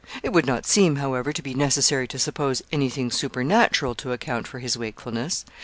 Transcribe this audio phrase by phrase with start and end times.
[0.23, 4.47] It would not seem, however, to be necessary to suppose any thing supernatural to account
[4.47, 5.45] for his wakefulness.